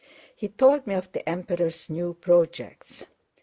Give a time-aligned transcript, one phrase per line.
[0.35, 3.05] He told me of the Emperor's new projects.